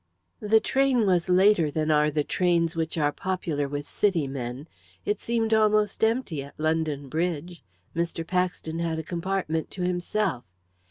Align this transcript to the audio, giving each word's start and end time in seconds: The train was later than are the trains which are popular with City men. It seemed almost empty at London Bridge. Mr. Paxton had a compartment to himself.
The 0.39 0.59
train 0.59 1.05
was 1.05 1.29
later 1.29 1.69
than 1.69 1.91
are 1.91 2.09
the 2.09 2.23
trains 2.23 2.75
which 2.75 2.97
are 2.97 3.11
popular 3.11 3.67
with 3.67 3.85
City 3.87 4.25
men. 4.27 4.67
It 5.05 5.19
seemed 5.19 5.53
almost 5.53 6.03
empty 6.03 6.43
at 6.43 6.59
London 6.59 7.07
Bridge. 7.07 7.63
Mr. 7.95 8.25
Paxton 8.25 8.79
had 8.79 8.97
a 8.97 9.03
compartment 9.03 9.69
to 9.69 9.83
himself. 9.83 10.43